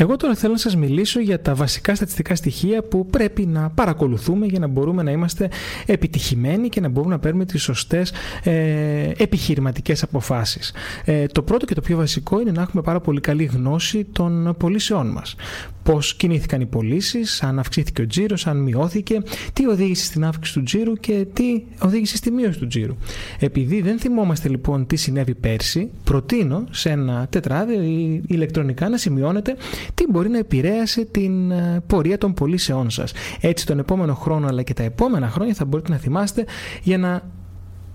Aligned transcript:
Εγώ 0.00 0.16
τώρα 0.16 0.34
θέλω 0.34 0.52
να 0.52 0.58
σας 0.58 0.76
μιλήσω 0.76 1.20
για 1.20 1.40
τα 1.40 1.54
βασικά 1.54 1.94
στατιστικά 1.94 2.34
στοιχεία 2.34 2.82
που 2.82 3.06
πρέπει 3.06 3.46
να 3.46 3.70
παρακολουθούμε 3.70 4.46
για 4.46 4.58
να 4.58 4.66
μπορούμε 4.66 5.02
να 5.02 5.10
είμαστε 5.10 5.48
επιτυχημένοι 5.86 6.68
και 6.68 6.80
να 6.80 6.88
μπορούμε 6.88 7.14
να 7.14 7.20
παίρνουμε 7.20 7.44
τις 7.44 7.62
σωστές 7.62 8.12
ε, 8.42 9.10
επιχειρηματικές 9.16 10.02
αποφάσεις. 10.02 10.72
Ε, 11.04 11.26
το 11.26 11.42
πρώτο 11.42 11.66
και 11.66 11.74
το 11.74 11.80
πιο 11.80 11.96
βασικό 11.96 12.40
είναι 12.40 12.50
να 12.50 12.62
έχουμε 12.62 12.82
πάρα 12.82 13.00
πολύ 13.00 13.20
καλή 13.20 13.44
γνώση 13.44 14.06
των 14.12 14.54
πωλήσεών 14.58 15.06
μας. 15.10 15.34
Πώς 15.82 16.14
κινήθηκαν 16.14 16.60
οι 16.60 16.66
πωλήσεις, 16.66 17.42
αν 17.42 17.58
αυξήθηκε 17.58 18.02
ο 18.02 18.06
τζίρος, 18.06 18.46
αν 18.46 18.56
μειώθηκε, 18.56 19.22
τι 19.52 19.66
οδήγησε 19.66 20.04
στην 20.04 20.24
αύξηση 20.24 20.58
του 20.58 20.64
τζίρου 20.64 20.94
και 20.94 21.26
τι 21.32 21.62
οδήγησε 21.80 22.16
στη 22.16 22.30
μείωση 22.30 22.58
του 22.58 22.66
τζίρου. 22.66 22.96
Επειδή 23.38 23.80
δεν 23.80 23.98
θυμόμαστε 23.98 24.48
λοιπόν 24.48 24.86
τι 24.86 24.96
συνέβη 24.96 25.34
πέρσι, 25.34 25.90
προτείνω 26.04 26.64
σε 26.70 26.90
ένα 26.90 27.26
τετράδιο 27.30 27.82
ή 27.82 28.22
ηλεκτρονικά 28.26 28.88
να 28.88 28.96
σημειώνετε 28.96 29.56
τι 29.94 30.04
μπορεί 30.10 30.28
να 30.28 30.38
επηρέασε 30.38 31.04
την 31.04 31.50
ε, 31.50 31.82
πορεία 31.86 32.18
των 32.18 32.34
πωλήσεών 32.34 32.90
σας. 32.90 33.12
Έτσι 33.40 33.66
τον 33.66 33.78
επόμενο 33.78 34.14
χρόνο 34.14 34.46
αλλά 34.46 34.62
και 34.62 34.74
τα 34.74 34.82
επόμενα 34.82 35.28
χρόνια 35.28 35.54
θα 35.54 35.64
μπορείτε 35.64 35.90
να 35.90 35.96
θυμάστε 35.96 36.44
για 36.82 36.98
να 36.98 37.22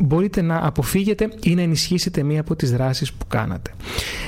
μπορείτε 0.00 0.42
να 0.42 0.66
αποφύγετε 0.66 1.28
ή 1.42 1.54
να 1.54 1.62
ενισχύσετε 1.62 2.22
μία 2.22 2.40
από 2.40 2.56
τις 2.56 2.72
δράσεις 2.72 3.12
που 3.12 3.26
κάνατε. 3.28 3.70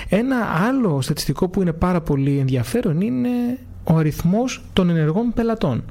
Ένα 0.09 0.37
άλλο 0.67 1.01
στατιστικό 1.01 1.49
που 1.49 1.61
είναι 1.61 1.73
πάρα 1.73 2.01
πολύ 2.01 2.39
ενδιαφέρον 2.39 3.01
είναι 3.01 3.59
ο 3.85 3.97
αριθμός 3.97 4.65
των 4.73 4.91
ενεργών 4.91 5.33
πελατών. 5.35 5.85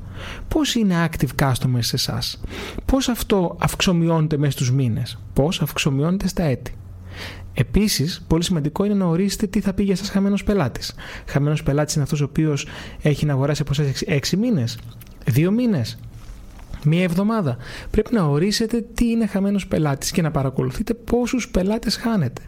Πώς 0.47 0.75
είναι 0.75 1.09
active 1.09 1.45
customers 1.45 1.79
σε 1.79 1.95
εσάς, 1.95 2.41
πώς 2.85 3.09
αυτό 3.09 3.57
αυξομοιώνεται 3.59 4.37
μέσα 4.37 4.51
στους 4.51 4.71
μήνες, 4.71 5.19
πώς 5.33 5.61
αυξομοιώνεται 5.61 6.27
στα 6.27 6.43
έτη; 6.43 6.75
Επίσης, 7.53 8.23
πολύ 8.27 8.43
σημαντικό 8.43 8.85
είναι 8.85 8.93
να 8.93 9.05
ορίσετε 9.05 9.47
τι 9.47 9.59
θα 9.59 9.73
πει 9.73 9.83
για 9.83 9.93
εσά 9.93 10.11
χαμένος 10.11 10.43
πελάτης. 10.43 10.95
Χαμένος 11.27 11.63
πελάτης 11.63 11.93
είναι 11.93 12.03
αυτός 12.03 12.21
ο 12.21 12.23
οποίος 12.23 12.67
έχει 13.01 13.25
να 13.25 13.33
αγοράσει 13.33 13.61
από 13.61 13.71
εσάς 13.71 14.03
6 14.07 14.37
μήνες, 14.37 14.77
2 15.33 15.51
μήνες, 15.51 15.97
μία 16.83 17.03
εβδομάδα. 17.03 17.57
Πρέπει 17.91 18.13
να 18.13 18.23
ορίσετε 18.23 18.85
τι 18.93 19.05
είναι 19.05 19.27
χαμένος 19.27 19.67
πελάτης 19.67 20.11
και 20.11 20.21
να 20.21 20.31
παρακολουθείτε 20.31 20.93
πόσους 20.93 21.49
πελάτες 21.49 21.95
χάνετε. 21.95 22.41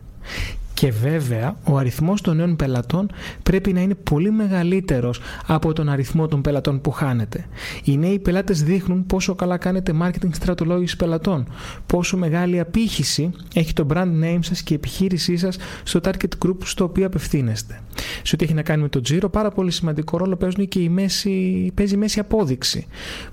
Και 0.74 0.92
βέβαια 0.92 1.56
ο 1.64 1.78
αριθμός 1.78 2.22
των 2.22 2.36
νέων 2.36 2.56
πελατών 2.56 3.12
πρέπει 3.44 3.74
να 3.74 3.82
είναι 3.82 3.96
πολύ 3.96 4.32
μεγαλύτερος 4.32 5.20
από 5.48 5.74
τον 5.74 5.90
αριθμό 5.90 6.28
των 6.28 6.42
πελατών 6.42 6.82
που 6.82 6.92
χάνετε. 6.92 7.46
Οι 7.84 7.98
νέοι 7.98 8.20
πελάτες 8.20 8.64
δείχνουν 8.64 9.06
πόσο 9.06 9.36
καλά 9.36 9.58
κάνετε 9.58 9.94
marketing 10.02 10.30
στρατολόγηση 10.32 10.96
πελατών, 10.96 11.48
πόσο 11.86 12.18
μεγάλη 12.18 12.60
απήχηση 12.60 13.32
έχει 13.54 13.74
το 13.74 13.88
brand 13.94 14.24
name 14.24 14.40
σας 14.40 14.62
και 14.62 14.74
η 14.74 14.76
επιχείρησή 14.76 15.38
σας 15.38 15.58
στο 15.84 16.00
target 16.04 16.46
group 16.46 16.58
στο 16.64 16.84
οποίο 16.84 17.06
απευθύνεστε. 17.06 17.82
Σε 18.24 18.36
ό,τι 18.36 18.44
έχει 18.44 18.54
να 18.54 18.62
κάνει 18.62 18.82
με 18.82 18.90
το 18.90 19.02
τζίρο, 19.02 19.30
πάρα 19.30 19.50
πολύ 19.52 19.72
σημαντικό 19.72 20.18
ρόλο 20.18 20.36
παίζουν 20.36 20.68
και 20.68 20.80
η 20.80 20.90
μέση, 20.90 21.72
παίζει 21.74 21.94
η 21.94 21.98
μέση 21.98 22.20
απόδειξη. 22.20 22.86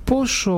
Πόσο, 0.05 0.52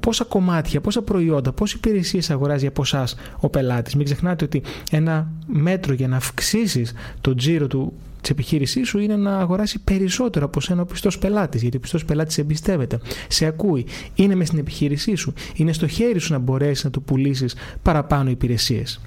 πόσα 0.00 0.24
κομμάτια, 0.24 0.80
πόσα 0.80 1.02
προϊόντα, 1.02 1.52
πόσες 1.52 1.76
υπηρεσίες 1.76 2.30
αγοράζει 2.30 2.66
από 2.66 2.82
εσάς 2.82 3.16
ο 3.40 3.48
πελάτης. 3.48 3.94
Μην 3.94 4.04
ξεχνάτε 4.04 4.44
ότι 4.44 4.62
ένα 4.90 5.32
μέτρο 5.46 5.94
για 5.94 6.08
να 6.08 6.16
αυξήσεις 6.16 6.92
το 7.20 7.34
τζίρο 7.34 7.66
του 7.66 7.92
της 8.20 8.32
επιχείρησής 8.32 8.88
σου 8.88 8.98
είναι 8.98 9.16
να 9.16 9.38
αγοράσει 9.38 9.80
περισσότερο 9.84 10.44
από 10.44 10.60
σένα 10.60 10.82
ο 10.82 10.84
πιστός 10.84 11.18
πελάτης. 11.18 11.62
Γιατί 11.62 11.76
ο 11.76 11.80
πιστός 11.80 12.04
πελάτης 12.04 12.34
σε 12.34 12.40
εμπιστεύεται, 12.40 13.00
σε 13.28 13.46
ακούει, 13.46 13.86
είναι 14.14 14.34
μες 14.34 14.46
στην 14.46 14.58
επιχείρησή 14.58 15.14
σου, 15.14 15.32
είναι 15.54 15.72
στο 15.72 15.86
χέρι 15.86 16.18
σου 16.18 16.32
να 16.32 16.38
μπορέσεις 16.38 16.84
να 16.84 16.90
του 16.90 17.02
πουλήσεις 17.02 17.54
παραπάνω 17.82 18.30
υπηρεσίες. 18.30 19.00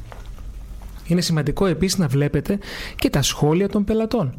Είναι 1.08 1.22
σημαντικό 1.22 1.66
επίσης 1.66 1.98
να 2.00 2.08
βλέπετε 2.08 2.60
και 2.96 3.10
τα 3.10 3.22
σχόλια 3.22 3.70
των 3.70 3.84
πελατών. 3.84 4.34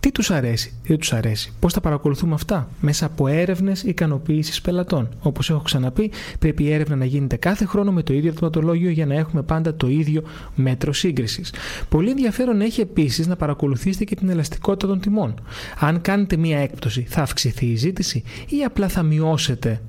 Τι 0.00 0.12
τους 0.12 0.30
αρέσει, 0.30 0.68
τι 0.68 0.88
δεν 0.88 0.98
τους 0.98 1.12
αρέσει, 1.12 1.52
πώς 1.60 1.72
θα 1.72 1.80
παρακολουθούμε 1.80 2.34
αυτά 2.34 2.68
μέσα 2.80 3.06
από 3.06 3.26
έρευνες 3.26 3.82
ικανοποίησης 3.82 4.60
πελατών. 4.60 5.08
Όπως 5.22 5.50
έχω 5.50 5.60
ξαναπεί, 5.60 6.10
πρέπει 6.38 6.64
η 6.64 6.72
έρευνα 6.72 6.96
να 6.96 7.04
γίνεται 7.04 7.36
κάθε 7.36 7.64
χρόνο 7.64 7.92
με 7.92 8.02
το 8.02 8.12
ίδιο 8.12 8.32
θεματολόγιο 8.32 8.90
για 8.90 9.06
να 9.06 9.14
έχουμε 9.14 9.42
πάντα 9.42 9.74
το 9.74 9.88
ίδιο 9.88 10.22
μέτρο 10.54 10.92
σύγκρισης. 10.92 11.52
Πολύ 11.88 12.10
ενδιαφέρον 12.10 12.60
έχει 12.60 12.80
επίσης 12.80 13.26
να 13.26 13.36
παρακολουθήσετε 13.36 14.04
και 14.04 14.14
την 14.14 14.28
ελαστικότητα 14.28 14.86
των 14.86 15.00
τιμών. 15.00 15.34
Αν 15.78 16.00
κάνετε 16.00 16.36
μία 16.36 16.58
έκπτωση, 16.58 17.06
θα 17.08 17.22
αυξηθεί 17.22 17.66
η 17.66 17.76
ζήτηση 17.76 18.22
ή 18.48 18.64
απλά 18.64 18.88
θα 18.88 19.02
μειώσετε 19.02 19.80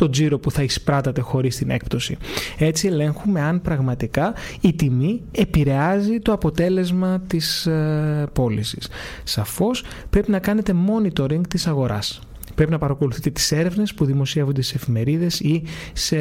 το 0.00 0.10
τζίρο 0.10 0.38
που 0.38 0.50
θα 0.50 0.62
εισπράτατε 0.62 1.20
χωρίς 1.20 1.56
την 1.56 1.70
έκπτωση. 1.70 2.16
Έτσι 2.58 2.86
ελέγχουμε 2.86 3.40
αν 3.40 3.62
πραγματικά 3.62 4.34
η 4.60 4.72
τιμή 4.72 5.22
επηρεάζει 5.32 6.18
το 6.18 6.32
αποτέλεσμα 6.32 7.22
της 7.26 7.66
ε, 7.66 8.26
πώλησης. 8.32 8.88
Σαφώς 9.24 9.84
πρέπει 10.10 10.30
να 10.30 10.38
κάνετε 10.38 10.74
monitoring 10.88 11.40
της 11.48 11.66
αγοράς. 11.66 12.20
Πρέπει 12.54 12.70
να 12.70 12.78
παρακολουθείτε 12.78 13.30
τις 13.30 13.52
έρευνες 13.52 13.94
που 13.94 14.04
δημοσιεύονται 14.04 14.62
σε 14.62 14.74
εφημερίδες 14.76 15.40
ή 15.40 15.62
σε 15.92 16.16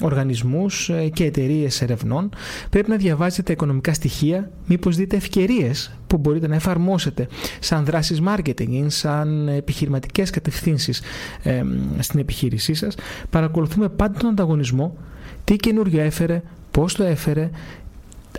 οργανισμούς 0.00 0.88
ε, 0.88 1.08
και 1.08 1.24
εταιρείες 1.24 1.82
ερευνών. 1.82 2.30
Πρέπει 2.70 2.90
να 2.90 2.96
διαβάζετε 2.96 3.42
τα 3.42 3.52
οικονομικά 3.52 3.94
στοιχεία, 3.94 4.50
μήπως 4.66 4.96
δείτε 4.96 5.16
ευκαιρίες 5.16 5.96
που 6.06 6.18
μπορείτε 6.18 6.46
να 6.48 6.54
εφαρμόσετε 6.54 7.28
σαν 7.60 7.84
δράσεις 7.84 8.20
marketing 8.26 8.68
ή 8.68 8.88
σαν 8.88 9.48
επιχειρηματικές 9.48 10.30
κατευθύνσεις 10.30 11.02
ε, 11.42 11.62
στην 11.98 12.20
επιχείρησή 12.20 12.74
σας. 12.74 12.94
Παρακολουθούμε 13.30 13.88
πάντα 13.88 14.18
τον 14.18 14.30
ανταγωνισμό, 14.30 14.96
τι 15.44 15.56
καινούριο 15.56 16.00
έφερε, 16.00 16.42
πώς 16.70 16.94
το 16.94 17.04
έφερε, 17.04 17.50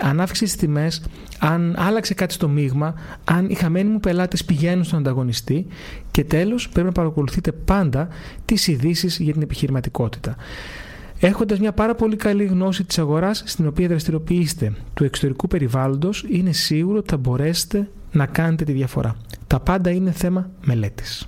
αν 0.02 0.22
αύξησε 0.22 0.44
τις 0.44 0.56
τιμές, 0.56 1.02
αν 1.40 1.76
άλλαξε 1.78 2.14
κάτι 2.14 2.34
στο 2.34 2.48
μείγμα, 2.48 2.94
αν 3.24 3.50
οι 3.50 3.54
χαμένοι 3.54 3.90
μου 3.90 4.00
πελάτες 4.00 4.46
πηγαίνουν 4.46 4.84
στον 4.84 5.00
ανταγωνιστή 5.00 5.68
και 6.12 6.24
τέλος 6.24 6.70
πρέπει 6.70 6.88
να 6.88 6.94
παρακολουθείτε 6.94 7.52
πάντα 7.52 8.08
τις 8.46 8.68
ειδήσεις 8.68 9.20
για 9.20 9.34
την 9.34 9.42
επιχειρηματικότητα. 9.42 10.36
Έχοντας 11.20 11.60
μια 11.60 11.72
πάρα 11.72 11.96
πολύ 11.96 12.16
καλή 12.16 12.46
γνώση 12.46 12.84
της 12.84 13.00
αγοράς 13.00 13.44
στην 13.46 13.68
οποία 13.68 13.88
δραστηριοποιείστε 13.88 14.74
του 14.94 15.04
εξωτερικού 15.04 15.48
περιβάλλοντος, 15.48 16.26
είναι 16.30 16.52
σίγουρο 16.52 16.98
ότι 16.98 17.10
θα 17.10 17.18
μπορέσετε 17.18 17.90
να 18.12 18.26
κάνετε 18.26 18.64
τη 18.64 18.72
διαφορά. 18.72 19.16
Τα 19.48 19.60
πάντα 19.60 19.90
είναι 19.90 20.12
θέμα 20.12 20.50
μελέτης. 20.66 21.28